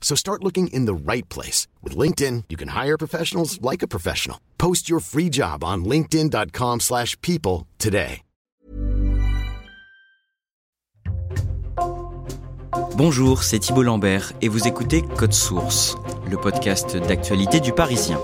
[0.00, 1.68] So start looking in the right place.
[1.84, 4.38] With LinkedIn, you can hire professionals like a professional.
[4.58, 8.22] Post your free job on linkedin.com slash people today.
[12.96, 15.96] Bonjour, c'est Thibault Lambert et vous écoutez Code Source,
[16.30, 18.20] le podcast d'actualité du Parisien.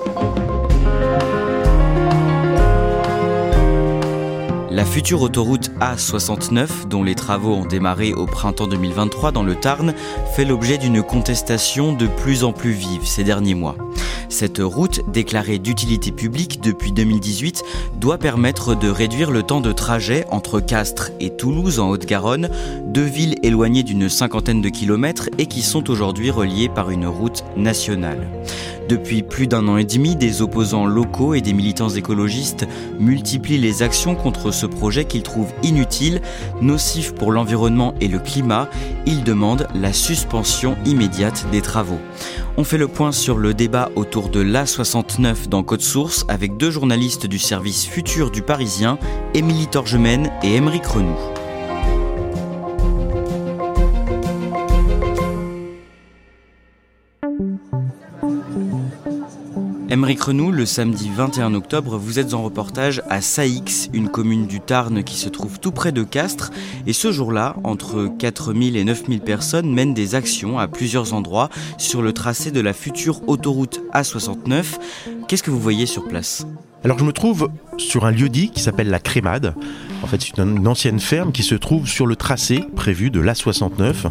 [4.76, 9.94] La future autoroute A69, dont les travaux ont démarré au printemps 2023 dans le Tarn,
[10.34, 13.76] fait l'objet d'une contestation de plus en plus vive ces derniers mois.
[14.28, 17.62] Cette route, déclarée d'utilité publique depuis 2018,
[17.98, 22.50] doit permettre de réduire le temps de trajet entre Castres et Toulouse en Haute-Garonne,
[22.84, 27.44] deux villes éloignées d'une cinquantaine de kilomètres et qui sont aujourd'hui reliées par une route
[27.56, 28.28] nationale.
[28.88, 32.66] Depuis plus d'un an et demi, des opposants locaux et des militants écologistes
[33.00, 36.20] multiplient les actions contre ce projet qu'ils trouvent inutile,
[36.60, 38.68] nocif pour l'environnement et le climat.
[39.06, 42.00] Ils demandent la suspension immédiate des travaux.
[42.56, 46.70] On fait le point sur le débat autour de l'A69 dans Code Source avec deux
[46.70, 48.98] journalistes du service futur du Parisien,
[49.34, 51.35] Émilie Torgemène et Émeric Renoux.
[59.88, 64.58] Émeric Renou, le samedi 21 octobre, vous êtes en reportage à Saïx, une commune du
[64.58, 66.50] Tarn qui se trouve tout près de Castres.
[66.88, 72.02] Et ce jour-là, entre 4000 et 9000 personnes mènent des actions à plusieurs endroits sur
[72.02, 74.64] le tracé de la future autoroute A69.
[75.28, 76.44] Qu'est-ce que vous voyez sur place?
[76.82, 77.48] Alors je me trouve
[77.78, 79.54] sur un lieu dit qui s'appelle la Crémade.
[80.02, 84.10] En fait, c'est une ancienne ferme qui se trouve sur le tracé prévu de l'A69.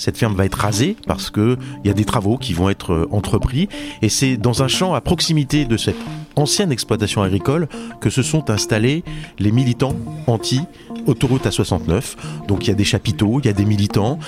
[0.00, 2.94] Cette ferme va être rasée parce que il y a des travaux qui vont être
[2.94, 3.68] euh, entrepris
[4.00, 5.98] et c'est dans un champ à proximité de cette
[6.36, 7.68] ancienne exploitation agricole
[8.00, 9.04] que se sont installés
[9.38, 9.94] les militants
[10.26, 10.62] anti
[11.06, 12.16] autoroute A69.
[12.48, 14.18] Donc il y a des chapiteaux, il y a des militants.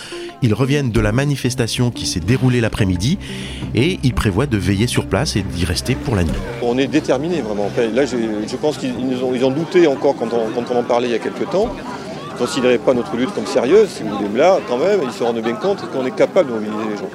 [0.43, 3.17] Ils reviennent de la manifestation qui s'est déroulée l'après-midi
[3.75, 6.33] et ils prévoient de veiller sur place et d'y rester pour la nuit.
[6.61, 7.71] On est déterminés vraiment.
[7.95, 8.93] Là, je, pense qu'ils
[9.25, 11.49] ont, ils ont douté encore quand on, quand on en parlait il y a quelques
[11.49, 11.71] temps
[12.33, 15.23] ne considéraient pas notre lutte comme sérieuse, si vous voulez, là, quand même, ils se
[15.23, 17.11] rendent bien compte qu'on est capable de mobiliser les gens.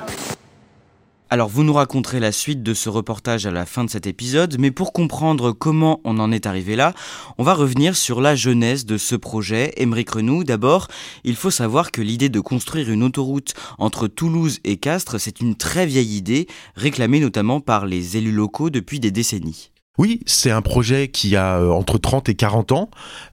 [1.29, 4.55] Alors vous nous raconterez la suite de ce reportage à la fin de cet épisode,
[4.59, 6.93] mais pour comprendre comment on en est arrivé là,
[7.37, 9.73] on va revenir sur la genèse de ce projet.
[9.75, 10.87] Émeric Renou, d'abord,
[11.25, 15.55] il faut savoir que l'idée de construire une autoroute entre Toulouse et Castres, c'est une
[15.55, 16.47] très vieille idée,
[16.77, 19.71] réclamée notamment par les élus locaux depuis des décennies.
[19.97, 22.89] Oui, c'est un projet qui a euh, entre 30 et 40 ans.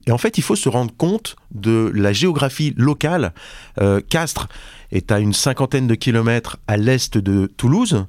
[0.07, 3.33] Et en fait, il faut se rendre compte de la géographie locale.
[3.79, 4.47] Euh, Castres
[4.91, 8.05] est à une cinquantaine de kilomètres à l'est de Toulouse,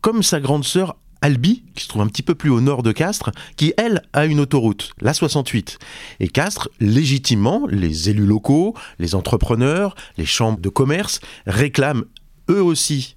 [0.00, 2.92] comme sa grande sœur Albi, qui se trouve un petit peu plus au nord de
[2.92, 5.78] Castres, qui, elle, a une autoroute, la 68.
[6.20, 12.04] Et Castres, légitimement, les élus locaux, les entrepreneurs, les chambres de commerce réclament
[12.50, 13.16] eux aussi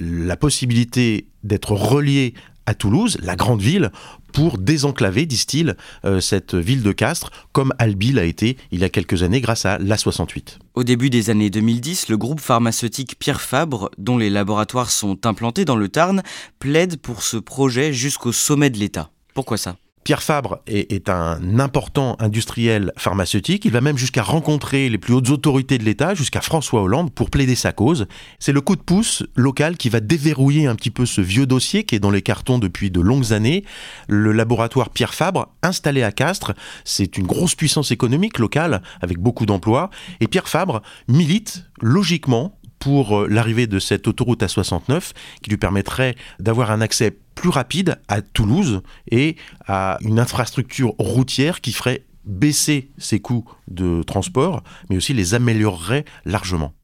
[0.00, 2.34] la possibilité d'être reliés
[2.66, 3.90] à Toulouse, la grande ville,
[4.32, 8.88] pour désenclaver, disent-ils, euh, cette ville de Castres, comme Albi l'a été il y a
[8.88, 10.58] quelques années grâce à l'A68.
[10.74, 15.64] Au début des années 2010, le groupe pharmaceutique Pierre Fabre, dont les laboratoires sont implantés
[15.64, 16.22] dans le Tarn,
[16.58, 19.10] plaide pour ce projet jusqu'au sommet de l'État.
[19.32, 19.76] Pourquoi ça?
[20.06, 23.64] Pierre Fabre est, un important industriel pharmaceutique.
[23.64, 27.28] Il va même jusqu'à rencontrer les plus hautes autorités de l'État, jusqu'à François Hollande, pour
[27.28, 28.06] plaider sa cause.
[28.38, 31.82] C'est le coup de pouce local qui va déverrouiller un petit peu ce vieux dossier
[31.82, 33.64] qui est dans les cartons depuis de longues années.
[34.06, 36.52] Le laboratoire Pierre Fabre, installé à Castres,
[36.84, 39.90] c'est une grosse puissance économique locale avec beaucoup d'emplois.
[40.20, 42.56] Et Pierre Fabre milite logiquement
[42.86, 45.10] pour euh, l'arrivée de cette autoroute A69
[45.42, 48.80] qui lui permettrait d'avoir un accès plus rapide à Toulouse
[49.10, 49.34] et
[49.66, 56.04] à une infrastructure routière qui ferait baisser ses coûts de transport, mais aussi les améliorerait
[56.24, 56.74] largement.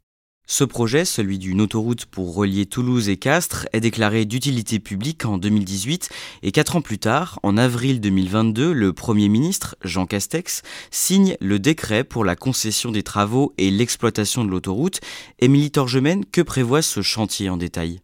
[0.46, 5.38] Ce projet, celui d'une autoroute pour relier Toulouse et Castres, est déclaré d'utilité publique en
[5.38, 6.10] 2018
[6.42, 11.58] et quatre ans plus tard, en avril 2022, le Premier ministre, Jean Castex, signe le
[11.58, 15.00] décret pour la concession des travaux et l'exploitation de l'autoroute.
[15.38, 18.00] Émilie Torgemène, que prévoit ce chantier en détail?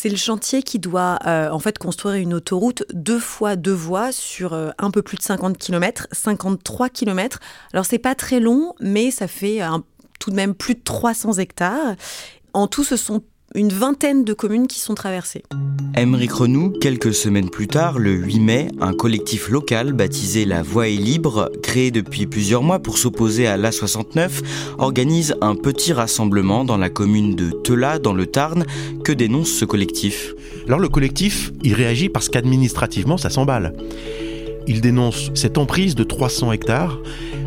[0.00, 4.12] C'est le chantier qui doit euh, en fait construire une autoroute deux fois deux voies
[4.12, 7.40] sur euh, un peu plus de 50 km, 53 km.
[7.72, 9.82] Alors c'est pas très long, mais ça fait un
[10.18, 11.96] tout de même plus de 300 hectares.
[12.52, 13.22] En tout, ce sont
[13.54, 15.42] une vingtaine de communes qui sont traversées.
[15.94, 20.88] Emmerich Renou, quelques semaines plus tard, le 8 mai, un collectif local baptisé La Voix
[20.88, 24.42] est libre, créé depuis plusieurs mois pour s'opposer à l'A69,
[24.78, 28.64] organise un petit rassemblement dans la commune de Tela, dans le Tarn.
[29.02, 30.34] Que dénonce ce collectif?
[30.66, 33.74] Alors le collectif, il réagit parce qu'administrativement, ça s'emballe.
[34.68, 37.00] Il dénonce cette emprise de 300 hectares.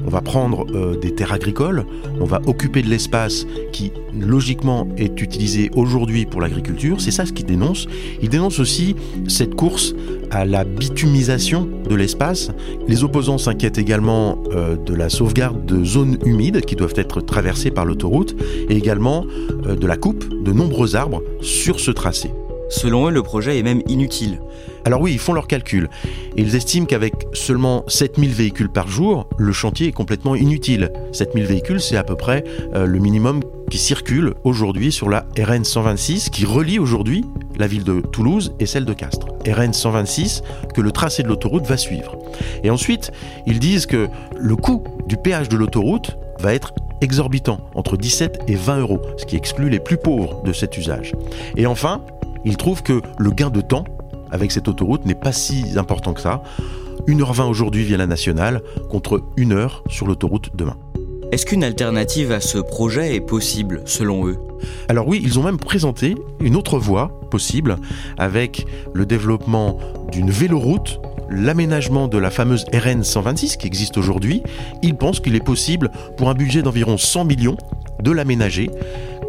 [0.05, 1.85] On va prendre euh, des terres agricoles,
[2.19, 6.99] on va occuper de l'espace qui logiquement est utilisé aujourd'hui pour l'agriculture.
[6.99, 7.87] C'est ça ce qu'il dénonce.
[8.23, 8.95] Il dénonce aussi
[9.27, 9.93] cette course
[10.31, 12.49] à la bitumisation de l'espace.
[12.87, 17.69] Les opposants s'inquiètent également euh, de la sauvegarde de zones humides qui doivent être traversées
[17.69, 18.35] par l'autoroute
[18.67, 19.27] et également
[19.67, 22.31] euh, de la coupe de nombreux arbres sur ce tracé.
[22.69, 24.39] Selon eux, le projet est même inutile.
[24.85, 25.89] Alors oui, ils font leurs calculs.
[26.35, 30.91] ils estiment qu'avec seulement 7000 véhicules par jour, le chantier est complètement inutile.
[31.11, 32.43] 7000 véhicules, c'est à peu près
[32.73, 37.23] euh, le minimum qui circule aujourd'hui sur la RN 126 qui relie aujourd'hui
[37.57, 39.27] la ville de Toulouse et celle de Castres.
[39.47, 40.41] RN 126
[40.73, 42.17] que le tracé de l'autoroute va suivre.
[42.63, 43.11] Et ensuite,
[43.45, 44.07] ils disent que
[44.37, 49.25] le coût du péage de l'autoroute va être exorbitant, entre 17 et 20 euros, ce
[49.25, 51.13] qui exclut les plus pauvres de cet usage.
[51.57, 52.01] Et enfin,
[52.45, 53.85] il trouve que le gain de temps
[54.31, 56.41] avec cette autoroute n'est pas si important que ça.
[57.07, 60.77] 1h20 aujourd'hui via la nationale contre 1 heure sur l'autoroute demain.
[61.31, 64.37] Est-ce qu'une alternative à ce projet est possible selon eux?
[64.89, 67.77] Alors oui, ils ont même présenté une autre voie possible
[68.17, 69.77] avec le développement
[70.11, 70.99] d'une véloroute
[71.31, 74.43] l'aménagement de la fameuse RN 126 qui existe aujourd'hui,
[74.83, 77.57] ils pensent qu'il est possible, pour un budget d'environ 100 millions,
[78.01, 78.69] de l'aménager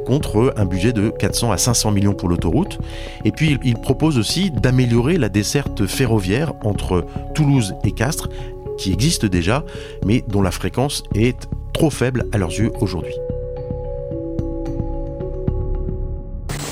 [0.07, 2.79] contre un budget de 400 à 500 millions pour l'autoroute.
[3.25, 7.05] Et puis il propose aussi d'améliorer la desserte ferroviaire entre
[7.35, 8.29] Toulouse et Castres,
[8.79, 9.65] qui existe déjà,
[10.05, 13.15] mais dont la fréquence est trop faible à leurs yeux aujourd'hui.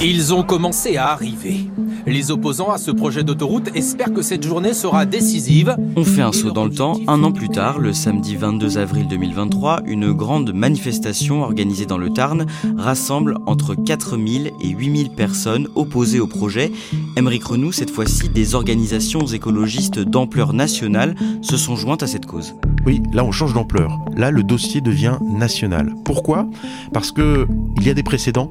[0.02, 1.66] Ils ont commencé à arriver.
[2.06, 5.76] Les opposants à ce projet d'autoroute espèrent que cette journée sera décisive.
[5.96, 6.98] On fait un saut dans le temps.
[7.06, 12.10] Un an plus tard, le samedi 22 avril 2023, une grande manifestation organisée dans le
[12.10, 16.72] Tarn rassemble entre 4000 et 8000 personnes opposées au projet.
[17.16, 22.54] Émeric Renou, cette fois-ci, des organisations écologistes d'ampleur nationale se sont jointes à cette cause.
[22.86, 23.98] Oui, là on change d'ampleur.
[24.16, 25.94] Là le dossier devient national.
[26.04, 26.48] Pourquoi?
[26.92, 28.50] Parce que il y a des précédents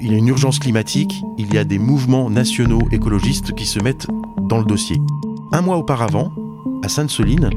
[0.00, 3.80] il y a une urgence climatique, il y a des mouvements nationaux écologistes qui se
[3.80, 4.06] mettent
[4.42, 5.00] dans le dossier.
[5.52, 6.32] Un mois auparavant,
[6.82, 7.50] à Sainte-Soline,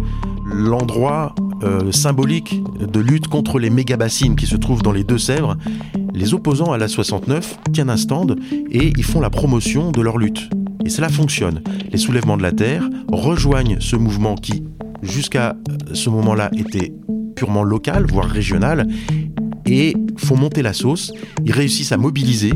[0.45, 5.57] l'endroit euh, symbolique de lutte contre les méga-bassines qui se trouvent dans les Deux-Sèvres,
[6.13, 8.37] les opposants à la 69 tiennent un stand
[8.71, 10.49] et ils font la promotion de leur lutte.
[10.83, 11.61] Et cela fonctionne.
[11.91, 14.63] Les soulèvements de la Terre rejoignent ce mouvement qui,
[15.03, 15.55] jusqu'à
[15.93, 16.91] ce moment-là, était
[17.35, 18.87] purement local, voire régional,
[19.65, 21.13] et font monter la sauce.
[21.45, 22.53] Ils réussissent à mobiliser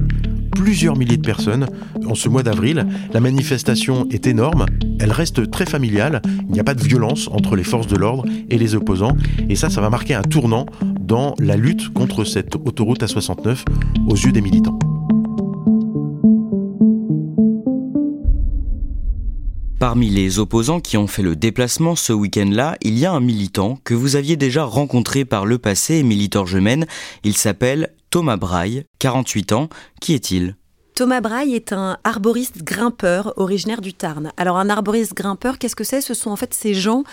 [0.52, 1.68] plusieurs milliers de personnes
[2.07, 2.88] en ce mois d'avril.
[3.13, 4.66] La manifestation est énorme,
[5.00, 8.25] elle reste très familiale, il n'y a pas de violence entre les forces de l'ordre
[8.50, 9.16] et les opposants,
[9.50, 10.66] et ça, ça va marquer un tournant
[11.00, 13.58] dans la lutte contre cette autoroute A69
[14.08, 14.80] aux yeux des militants.
[19.79, 23.77] Parmi les opposants qui ont fait le déplacement ce week-end-là, il y a un militant
[23.84, 26.86] que vous aviez déjà rencontré par le passé, militant Gemène.
[27.25, 29.70] Il s'appelle Thomas Braille, 48 ans.
[30.00, 30.55] Qui est-il?
[30.96, 34.32] Thomas Braille est un arboriste grimpeur originaire du Tarn.
[34.38, 36.00] Alors un arboriste grimpeur, qu'est-ce que c'est?
[36.00, 37.03] Ce sont en fait ces gens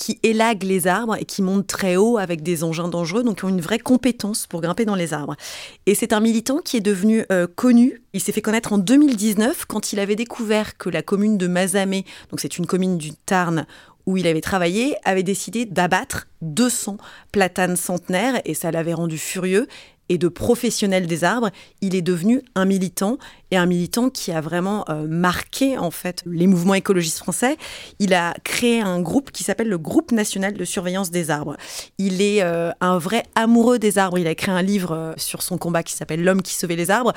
[0.00, 3.44] qui élaguent les arbres et qui montent très haut avec des engins dangereux, donc qui
[3.44, 5.36] ont une vraie compétence pour grimper dans les arbres.
[5.84, 8.02] Et c'est un militant qui est devenu euh, connu.
[8.14, 12.06] Il s'est fait connaître en 2019 quand il avait découvert que la commune de Mazamé,
[12.30, 13.66] donc c'est une commune du Tarn
[14.06, 16.96] où il avait travaillé, avait décidé d'abattre 200
[17.30, 19.68] platanes centenaires et ça l'avait rendu furieux
[20.10, 21.50] et de professionnel des arbres,
[21.80, 23.16] il est devenu un militant
[23.52, 27.56] et un militant qui a vraiment euh, marqué en fait les mouvements écologistes français.
[28.00, 31.56] Il a créé un groupe qui s'appelle le Groupe national de surveillance des arbres.
[31.98, 34.18] Il est euh, un vrai amoureux des arbres.
[34.18, 36.90] Il a écrit un livre euh, sur son combat qui s'appelle L'homme qui sauvait les
[36.90, 37.12] arbres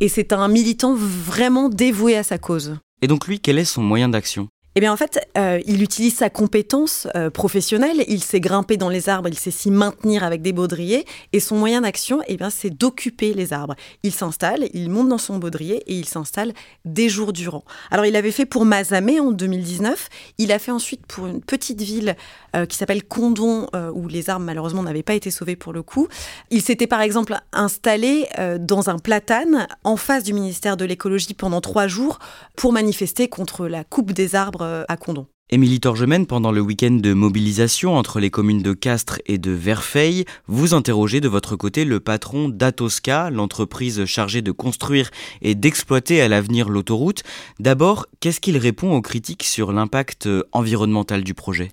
[0.00, 2.76] et c'est un militant vraiment dévoué à sa cause.
[3.00, 4.48] Et donc lui, quel est son moyen d'action?
[4.76, 8.04] Eh bien, en fait, euh, il utilise sa compétence euh, professionnelle.
[8.08, 11.06] Il sait grimper dans les arbres, il sait s'y maintenir avec des baudriers.
[11.32, 13.76] Et son moyen d'action, eh bien, c'est d'occuper les arbres.
[14.02, 16.52] Il s'installe, il monte dans son baudrier et il s'installe
[16.84, 17.64] des jours durant.
[17.92, 20.08] Alors, il avait fait pour Mazamé en 2019.
[20.38, 22.16] Il a fait ensuite pour une petite ville
[22.56, 26.08] euh, qui s'appelle Condon, où les arbres, malheureusement, n'avaient pas été sauvés pour le coup.
[26.50, 28.26] Il s'était, par exemple, installé
[28.58, 32.18] dans un platane en face du ministère de l'écologie pendant trois jours
[32.56, 35.26] pour manifester contre la coupe des arbres à Condon.
[35.50, 40.24] Émilie Torgemène, pendant le week-end de mobilisation entre les communes de Castres et de Verfeil,
[40.46, 45.10] vous interrogez de votre côté le patron d'Atosca, l'entreprise chargée de construire
[45.42, 47.24] et d'exploiter à l'avenir l'autoroute.
[47.60, 51.70] D'abord, qu'est-ce qu'il répond aux critiques sur l'impact environnemental du projet?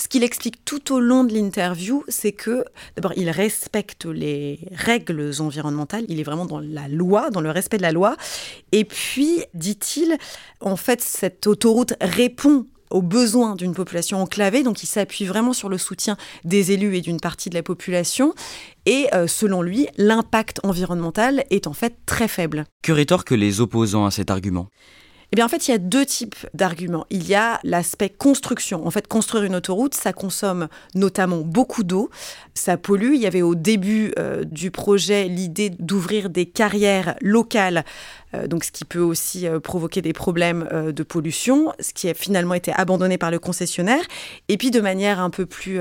[0.00, 2.64] Ce qu'il explique tout au long de l'interview, c'est que
[2.96, 7.76] d'abord, il respecte les règles environnementales, il est vraiment dans la loi, dans le respect
[7.76, 8.16] de la loi.
[8.72, 10.16] Et puis, dit-il,
[10.60, 15.68] en fait, cette autoroute répond aux besoins d'une population enclavée, donc il s'appuie vraiment sur
[15.68, 18.34] le soutien des élus et d'une partie de la population.
[18.86, 22.64] Et euh, selon lui, l'impact environnemental est en fait très faible.
[22.82, 24.70] Que rétorquent les opposants à cet argument?
[25.32, 27.06] Eh bien, en fait, il y a deux types d'arguments.
[27.08, 28.84] Il y a l'aspect construction.
[28.84, 32.10] En fait, construire une autoroute, ça consomme notamment beaucoup d'eau,
[32.54, 33.14] ça pollue.
[33.14, 37.84] Il y avait au début euh, du projet l'idée d'ouvrir des carrières locales,
[38.34, 42.54] euh, ce qui peut aussi euh, provoquer des problèmes de pollution, ce qui a finalement
[42.54, 44.02] été abandonné par le concessionnaire.
[44.48, 45.80] Et puis, de manière un peu plus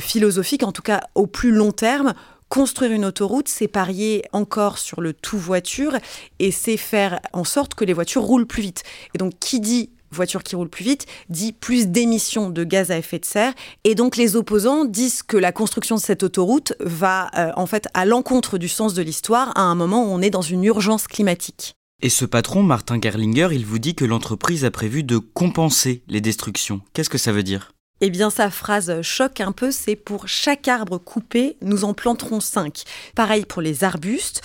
[0.00, 2.14] philosophique, en tout cas au plus long terme,
[2.54, 5.96] Construire une autoroute, c'est parier encore sur le tout voiture
[6.38, 8.84] et c'est faire en sorte que les voitures roulent plus vite.
[9.12, 12.98] Et donc, qui dit voiture qui roule plus vite dit plus d'émissions de gaz à
[12.98, 13.54] effet de serre.
[13.82, 17.88] Et donc les opposants disent que la construction de cette autoroute va euh, en fait
[17.92, 21.08] à l'encontre du sens de l'histoire à un moment où on est dans une urgence
[21.08, 21.74] climatique.
[22.02, 26.20] Et ce patron, Martin Gerlinger, il vous dit que l'entreprise a prévu de compenser les
[26.20, 26.82] destructions.
[26.92, 27.73] Qu'est-ce que ça veut dire?
[28.00, 32.40] Eh bien, sa phrase choque un peu, c'est pour chaque arbre coupé, nous en planterons
[32.40, 32.82] cinq.
[33.14, 34.42] Pareil pour les arbustes.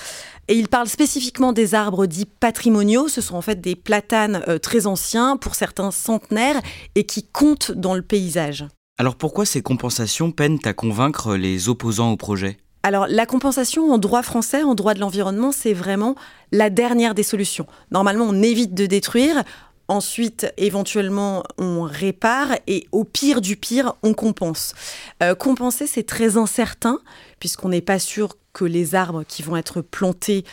[0.47, 3.07] Et il parle spécifiquement des arbres dits patrimoniaux.
[3.07, 6.59] Ce sont en fait des platanes euh, très anciens, pour certains centenaires,
[6.95, 8.65] et qui comptent dans le paysage.
[8.97, 12.57] Alors pourquoi ces compensations peinent à convaincre les opposants au projet?
[12.81, 16.15] Alors la compensation en droit français, en droit de l'environnement, c'est vraiment
[16.51, 17.67] la dernière des solutions.
[17.91, 19.43] Normalement, on évite de détruire,
[19.89, 24.75] Ensuite, éventuellement, on répare et au pire du pire, on compense.
[25.24, 27.00] Euh, compenser, c'est très incertain
[27.39, 30.46] puisqu'on n'est pas sûr que les arbres qui vont être plantés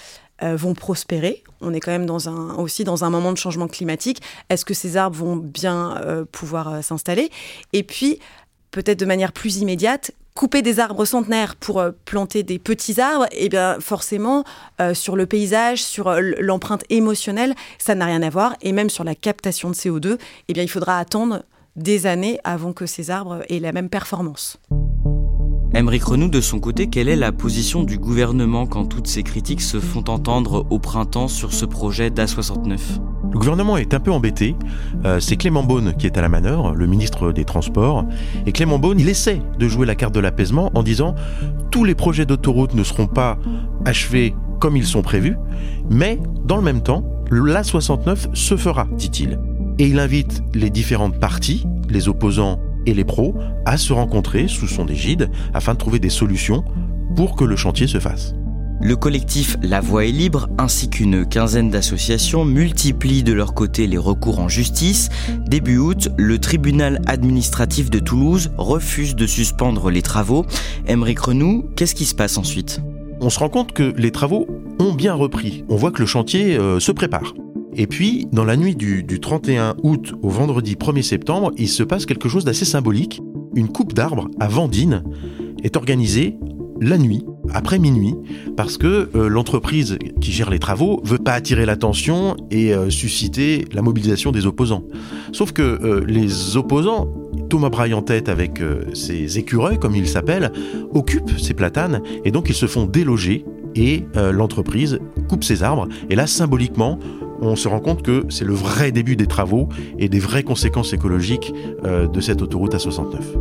[0.42, 1.44] euh, vont prospérer.
[1.60, 2.08] On est quand même
[2.56, 4.22] aussi dans un moment de changement climatique.
[4.48, 7.30] Est-ce que ces arbres vont bien euh, pouvoir s'installer?
[7.74, 8.18] Et puis,
[8.70, 13.26] peut-être de manière plus immédiate, couper des arbres centenaires pour euh, planter des petits arbres,
[13.32, 14.44] eh bien forcément,
[14.80, 18.54] euh, sur le paysage, sur euh, l'empreinte émotionnelle, ça n'a rien à voir.
[18.60, 21.42] Et même sur la captation de CO2, eh bien, il faudra attendre
[21.74, 24.58] des années avant que ces arbres aient la même performance.
[25.76, 29.60] Émeric Renou, de son côté, quelle est la position du gouvernement quand toutes ces critiques
[29.60, 32.78] se font entendre au printemps sur ce projet d'A69
[33.30, 34.56] Le gouvernement est un peu embêté.
[35.04, 38.06] Euh, c'est Clément Beaune qui est à la manœuvre, le ministre des Transports.
[38.46, 41.14] Et Clément Beaune, il essaie de jouer la carte de l'apaisement en disant
[41.70, 43.38] tous les projets d'autoroute ne seront pas
[43.84, 45.36] achevés comme ils sont prévus,
[45.90, 49.38] mais dans le même temps, l'A69 se fera, dit-il.
[49.78, 54.68] Et il invite les différentes parties, les opposants et les pros à se rencontrer sous
[54.68, 56.64] son égide afin de trouver des solutions
[57.14, 58.34] pour que le chantier se fasse.
[58.80, 63.96] Le collectif La Voix est libre ainsi qu'une quinzaine d'associations multiplient de leur côté les
[63.96, 65.08] recours en justice.
[65.46, 70.44] Début août, le tribunal administratif de Toulouse refuse de suspendre les travaux.
[70.86, 72.80] Émeric Renou, qu'est-ce qui se passe ensuite?
[73.20, 74.46] On se rend compte que les travaux
[74.78, 75.64] ont bien repris.
[75.70, 77.32] On voit que le chantier euh, se prépare.
[77.78, 82.06] Et puis, dans la nuit du, 31 août au vendredi 1er septembre, il se passe
[82.06, 83.20] quelque chose d'assez symbolique.
[83.54, 85.04] Une coupe d'arbres à Vendine
[85.62, 86.36] est organisée
[86.80, 88.14] la nuit, après minuit,
[88.56, 93.66] parce que euh, l'entreprise qui gère les travaux veut pas attirer l'attention et euh, susciter
[93.72, 94.84] la mobilisation des opposants.
[95.32, 97.12] Sauf que euh, les opposants,
[97.50, 98.60] Thomas Braille en tête avec
[98.92, 100.50] ses écureuils, comme il s'appelle,
[100.92, 103.44] occupent ces platanes et donc ils se font déloger
[103.76, 105.86] et l'entreprise coupe ses arbres.
[106.10, 106.98] Et là, symboliquement,
[107.40, 110.92] on se rend compte que c'est le vrai début des travaux et des vraies conséquences
[110.92, 111.52] écologiques
[111.84, 113.36] euh, de cette autoroute à 69.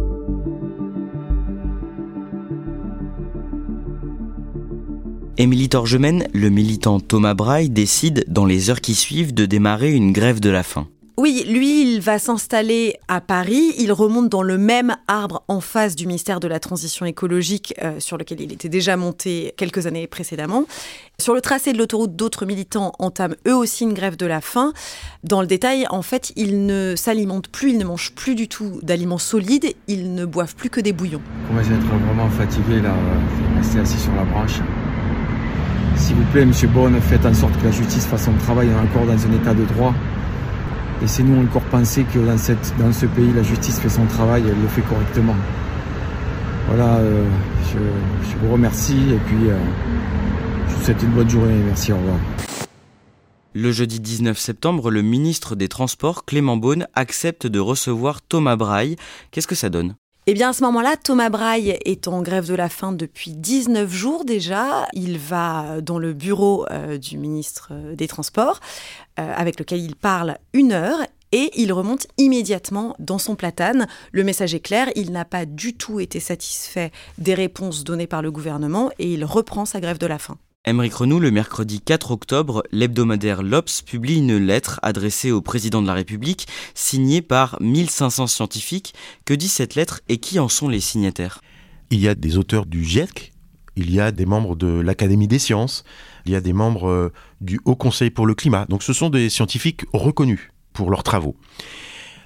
[5.37, 10.13] Émilie Torgemène, le militant Thomas Braille décide, dans les heures qui suivent, de démarrer une
[10.13, 10.87] grève de la faim.
[11.17, 13.73] Oui, lui, il va s'installer à Paris.
[13.77, 18.01] Il remonte dans le même arbre en face du ministère de la Transition écologique euh,
[18.01, 20.65] sur lequel il était déjà monté quelques années précédemment.
[21.17, 24.73] Sur le tracé de l'autoroute, d'autres militants entament eux aussi une grève de la faim.
[25.23, 28.81] Dans le détail, en fait, ils ne s'alimentent plus, ils ne mangent plus du tout
[28.83, 31.21] d'aliments solides, ils ne boivent plus que des bouillons.
[31.49, 32.93] On va être vraiment fatigué là,
[33.55, 34.59] rester assis sur la branche.
[35.95, 38.67] S'il vous plaît, Monsieur Bonne, faites en sorte que la justice fasse son travail.
[38.73, 39.93] Encore dans un état de droit.
[41.01, 44.49] Laissez-nous encore penser que dans, cette, dans ce pays, la justice fait son travail et
[44.49, 45.35] elle le fait correctement.
[46.67, 47.27] Voilà, euh,
[47.73, 49.57] je, vous remercie et puis euh,
[50.67, 51.61] je vous souhaite une bonne journée.
[51.65, 52.17] Merci, au revoir.
[53.53, 58.95] Le jeudi 19 septembre, le ministre des Transports, Clément Beaune, accepte de recevoir Thomas Braille.
[59.31, 59.95] Qu'est-ce que ça donne?
[60.27, 63.91] Eh bien, à ce moment-là, Thomas Braille est en grève de la faim depuis 19
[63.91, 64.87] jours déjà.
[64.93, 68.59] Il va dans le bureau euh, du ministre euh, des Transports,
[69.19, 70.97] euh, avec lequel il parle une heure.
[71.31, 73.87] Et il remonte immédiatement dans son platane.
[74.13, 78.21] Le message est clair, il n'a pas du tout été satisfait des réponses données par
[78.21, 80.37] le gouvernement et il reprend sa grève de la faim.
[80.67, 85.85] Émeric Renou, le mercredi 4 octobre, l'hebdomadaire L'Obs publie une lettre adressée au président de
[85.85, 88.95] la République, signée par 1500 scientifiques.
[89.25, 91.41] Que dit cette lettre et qui en sont les signataires?
[91.91, 93.31] Il y a des auteurs du GIEC,
[93.75, 95.83] il y a des membres de l'Académie des sciences,
[96.25, 98.65] il y a des membres euh, du Haut Conseil pour le climat.
[98.67, 101.35] Donc ce sont des scientifiques reconnus pour leurs travaux.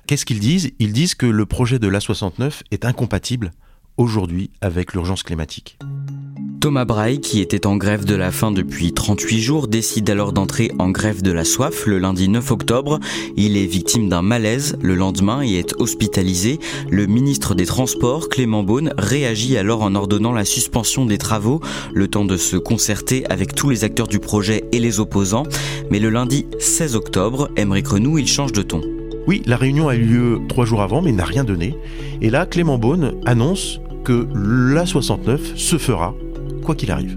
[0.07, 0.71] Qu'est-ce qu'ils disent?
[0.79, 3.51] Ils disent que le projet de l'A69 est incompatible
[3.97, 5.77] aujourd'hui avec l'urgence climatique.
[6.59, 10.71] Thomas Braille, qui était en grève de la faim depuis 38 jours, décide alors d'entrer
[10.77, 12.99] en grève de la soif le lundi 9 octobre.
[13.37, 16.59] Il est victime d'un malaise le lendemain et est hospitalisé.
[16.89, 21.61] Le ministre des Transports, Clément Beaune, réagit alors en ordonnant la suspension des travaux,
[21.93, 25.45] le temps de se concerter avec tous les acteurs du projet et les opposants.
[25.91, 28.81] Mais le lundi 16 octobre, Émeric Renou, il change de ton.
[29.27, 31.77] Oui, la réunion a eu lieu trois jours avant, mais n'a rien donné.
[32.21, 36.15] Et là, Clément Beaune annonce que l'A69 se fera
[36.59, 37.15] quoi qu'il arrive.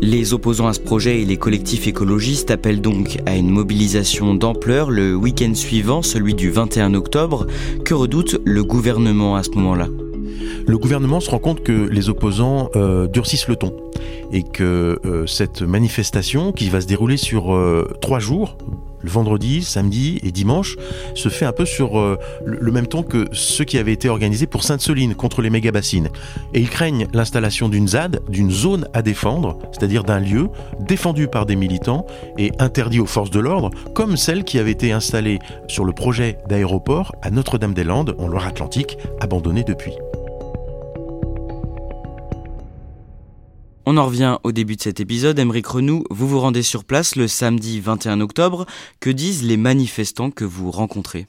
[0.00, 4.90] Les opposants à ce projet et les collectifs écologistes appellent donc à une mobilisation d'ampleur
[4.90, 7.46] le week-end suivant, celui du 21 octobre.
[7.84, 9.86] Que redoute le gouvernement à ce moment-là?
[10.66, 13.74] Le gouvernement se rend compte que les opposants euh, durcissent le ton
[14.32, 18.56] et que euh, cette manifestation qui va se dérouler sur euh, trois jours,
[19.00, 20.76] le vendredi, samedi et dimanche,
[21.14, 22.00] se fait un peu sur
[22.44, 26.08] le même ton que ceux qui avaient été organisés pour Sainte-Soline contre les méga-bassines.
[26.54, 31.46] Et ils craignent l'installation d'une ZAD, d'une zone à défendre, c'est-à-dire d'un lieu défendu par
[31.46, 32.06] des militants
[32.38, 36.38] et interdit aux forces de l'ordre, comme celle qui avait été installée sur le projet
[36.48, 39.94] d'aéroport à Notre-Dame-des-Landes, en Loire-Atlantique, abandonné depuis.
[43.84, 45.40] On en revient au début de cet épisode.
[45.40, 48.64] Emeric Renou, vous vous rendez sur place le samedi 21 octobre.
[49.00, 51.26] Que disent les manifestants que vous rencontrez?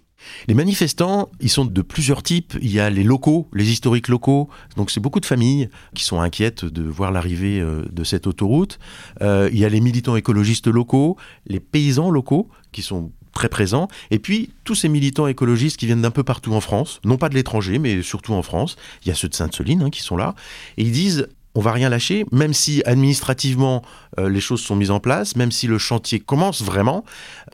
[0.47, 2.53] Les manifestants, ils sont de plusieurs types.
[2.61, 4.49] Il y a les locaux, les historiques locaux.
[4.77, 8.77] Donc c'est beaucoup de familles qui sont inquiètes de voir l'arrivée euh, de cette autoroute.
[9.23, 13.87] Euh, il y a les militants écologistes locaux, les paysans locaux qui sont très présents.
[14.11, 17.29] Et puis tous ces militants écologistes qui viennent d'un peu partout en France, non pas
[17.29, 18.75] de l'étranger, mais surtout en France.
[19.03, 20.35] Il y a ceux de Sainte-Soline hein, qui sont là.
[20.77, 23.83] Et ils disent on va rien lâcher, même si administrativement
[24.19, 27.03] euh, les choses sont mises en place, même si le chantier commence vraiment,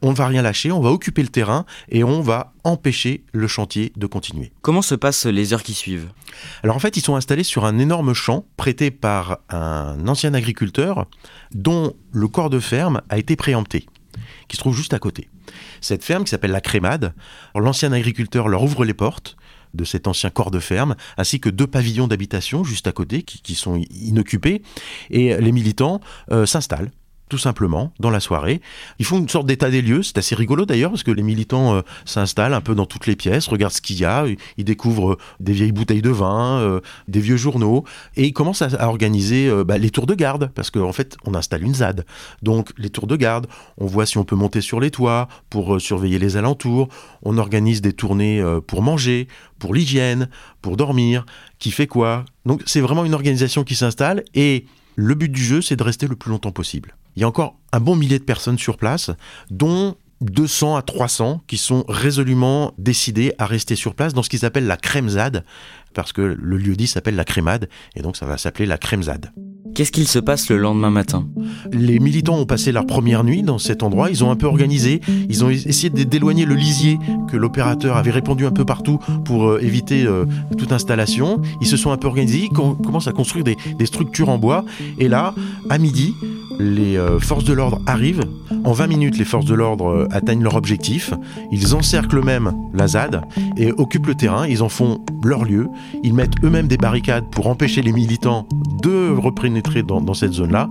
[0.01, 3.47] on ne va rien lâcher, on va occuper le terrain et on va empêcher le
[3.47, 4.51] chantier de continuer.
[4.62, 6.09] Comment se passent les heures qui suivent?
[6.63, 11.05] Alors en fait, ils sont installés sur un énorme champ prêté par un ancien agriculteur
[11.53, 13.85] dont le corps de ferme a été préempté,
[14.47, 15.29] qui se trouve juste à côté.
[15.81, 17.13] Cette ferme qui s'appelle la Crémade,
[17.55, 19.35] l'ancien agriculteur leur ouvre les portes,
[19.73, 23.55] de cet ancien corps de ferme, ainsi que deux pavillons d'habitation juste à côté qui,
[23.55, 24.62] sont inoccupés.
[25.10, 25.99] Et les militants
[26.32, 26.91] euh, s'installent
[27.29, 28.59] tout simplement, dans la soirée.
[28.97, 31.75] Ils font une sorte d'état des lieux, c'est assez rigolo d'ailleurs, parce que les militants
[31.75, 34.25] euh, s'installent un peu dans toutes les pièces, regardent ce qu'il y a,
[34.57, 37.85] ils découvrent des vieilles bouteilles de vin, euh, des vieux journaux,
[38.17, 41.35] et ils commencent à, organiser euh, bah, les tours de garde, parce qu'en fait, on
[41.35, 42.05] installe une ZAD.
[42.41, 45.79] Donc, les tours de garde, on voit si on peut monter sur les toits pour
[45.79, 46.89] surveiller les alentours,
[47.21, 49.27] on organise des tournées pour manger,
[49.59, 50.29] pour l'hygiène,
[50.61, 51.25] pour dormir,
[51.59, 52.25] qui fait quoi?
[52.45, 54.65] Donc, c'est vraiment une organisation qui s'installe, et
[54.95, 56.95] le but du jeu, c'est de rester le plus longtemps possible.
[57.15, 59.11] Il y a encore un bon millier de personnes sur place,
[59.49, 64.45] dont 200 à 300 qui sont résolument décidés à rester sur place dans ce qu'ils
[64.45, 65.45] appellent la crèmezade,
[65.93, 69.32] parce que le lieu dit s'appelle la crémade, et donc ça va s'appeler la crèmezade.
[69.75, 71.28] Qu'est-ce qu'il se passe le lendemain matin
[71.71, 74.99] Les militants ont passé leur première nuit dans cet endroit, ils ont un peu organisé,
[75.30, 76.97] ils ont essayé d'éloigner le lisier
[77.30, 80.25] que l'opérateur avait répandu un peu partout pour euh, éviter euh,
[80.58, 81.41] toute installation.
[81.62, 84.65] Ils se sont un peu organisés, ils commencent à construire des, des structures en bois,
[84.97, 85.34] et là,
[85.69, 86.13] à midi,
[86.60, 88.25] les euh, forces de l'ordre arrivent.
[88.65, 91.13] En 20 minutes, les forces de l'ordre atteignent leur objectif.
[91.52, 93.21] Ils encerclent eux-mêmes la ZAD
[93.56, 94.45] et occupent le terrain.
[94.45, 95.67] Ils en font leur lieu.
[96.03, 98.47] Ils mettent eux-mêmes des barricades pour empêcher les militants
[98.81, 100.69] de repénétrer dans, cette zone-là.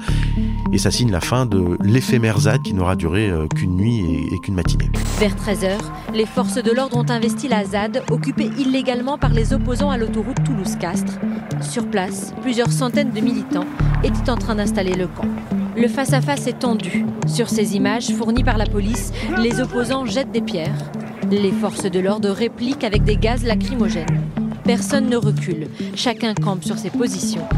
[0.72, 4.34] Et ça signe la fin de l'éphémère ZAD qui n'aura duré euh, qu'une nuit et,
[4.34, 4.90] et qu'une matinée.
[5.18, 5.70] Vers 13h,
[6.14, 10.42] les forces de l'ordre ont investi la ZAD, occupée illégalement par les opposants à l'autoroute
[10.44, 11.18] Toulouse-Castres.
[11.60, 13.66] Sur place, plusieurs centaines de militants
[14.04, 15.28] étaient en train d'installer le camp.
[15.76, 17.04] Le face-à-face est tendu.
[17.26, 20.90] Sur ces images fournies par la police, les opposants jettent des pierres.
[21.30, 24.22] Les forces de l'ordre répliquent avec des gaz lacrymogènes.
[24.68, 27.48] Personne ne recule, chacun campe sur ses positions.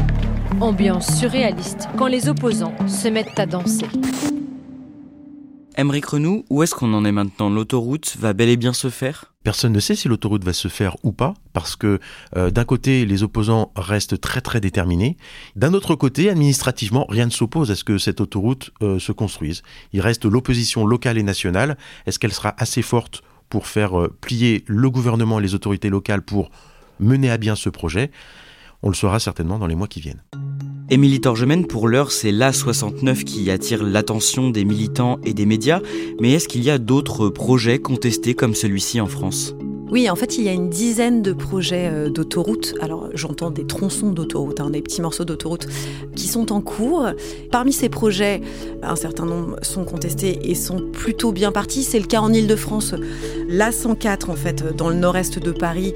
[0.61, 3.87] Ambiance surréaliste quand les opposants se mettent à danser.
[5.75, 7.49] Emmerich Renou, où est-ce qu'on en est maintenant?
[7.49, 9.33] L'autoroute va bel et bien se faire?
[9.43, 11.99] Personne ne sait si l'autoroute va se faire ou pas, parce que
[12.37, 15.17] euh, d'un côté, les opposants restent très très déterminés.
[15.57, 19.63] D'un autre côté, administrativement, rien ne s'oppose à ce que cette autoroute euh, se construise.
[19.91, 21.77] Il reste l'opposition locale et nationale.
[22.05, 26.21] Est-ce qu'elle sera assez forte pour faire euh, plier le gouvernement et les autorités locales
[26.21, 26.51] pour
[27.01, 28.11] mener à bien ce projet
[28.83, 30.23] On le saura certainement dans les mois qui viennent.
[30.89, 35.79] Émilie Torgemène, pour l'heure, c'est l'A69 qui attire l'attention des militants et des médias,
[36.19, 39.55] mais est-ce qu'il y a d'autres projets contestés comme celui-ci en France?
[39.91, 42.75] Oui, en fait, il y a une dizaine de projets euh, d'autoroute.
[42.79, 45.67] Alors, j'entends des tronçons d'autoroute, hein, des petits morceaux d'autoroute
[46.15, 47.09] qui sont en cours.
[47.51, 48.39] Parmi ces projets,
[48.83, 51.83] un certain nombre sont contestés et sont plutôt bien partis.
[51.83, 52.95] C'est le cas en Ile-de-France.
[53.49, 55.93] L'A104, en fait, dans le nord-est de Paris,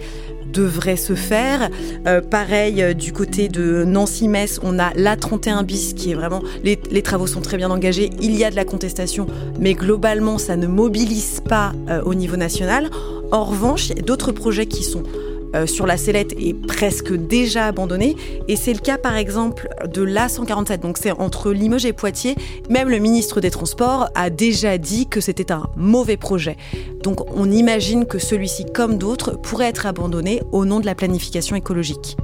[0.51, 1.69] devrait se faire.
[2.07, 6.41] Euh, pareil, euh, du côté de Nancy-Metz, on a l'A31 bis qui est vraiment.
[6.63, 8.09] Les, les, travaux sont très bien engagés.
[8.21, 9.27] Il y a de la contestation,
[9.59, 12.89] mais globalement, ça ne mobilise pas euh, au niveau national.
[13.31, 15.03] En revanche, il y a d'autres projets qui sont
[15.55, 18.15] euh, sur la sellette est presque déjà abandonné.
[18.47, 20.79] Et c'est le cas par exemple de l'A147.
[20.79, 22.35] Donc c'est entre Limoges et Poitiers.
[22.69, 26.57] Même le ministre des Transports a déjà dit que c'était un mauvais projet.
[27.03, 31.55] Donc on imagine que celui-ci, comme d'autres, pourrait être abandonné au nom de la planification
[31.55, 32.17] écologique.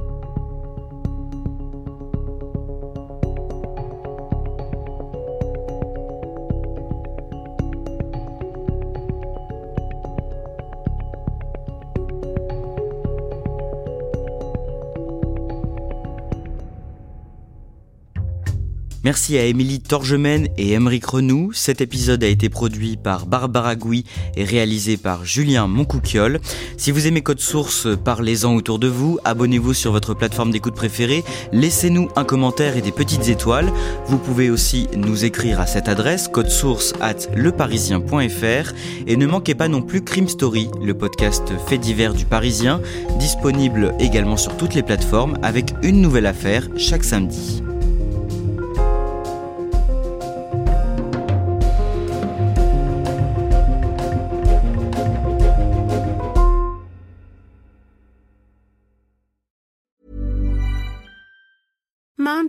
[19.04, 21.52] Merci à Émilie Torgemène et Emeric Renou.
[21.52, 24.04] Cet épisode a été produit par Barbara Gouy
[24.36, 26.38] et réalisé par Julien Moncouquiole.
[26.76, 31.24] Si vous aimez Code Source, parlez-en autour de vous, abonnez-vous sur votre plateforme d'écoute préférée,
[31.52, 33.72] laissez-nous un commentaire et des petites étoiles.
[34.06, 38.72] Vous pouvez aussi nous écrire à cette adresse, codesource at leparisien.fr
[39.08, 42.80] et ne manquez pas non plus Crime Story, le podcast fait divers du Parisien,
[43.18, 47.61] disponible également sur toutes les plateformes avec une nouvelle affaire chaque samedi.